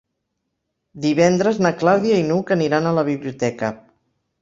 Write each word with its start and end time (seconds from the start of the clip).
Divendres 1.03 1.61
na 1.67 1.73
Clàudia 1.83 2.19
i 2.25 2.27
n'Hug 2.33 2.57
aniran 2.59 2.89
a 2.93 2.97
la 3.01 3.09
biblioteca. 3.15 3.75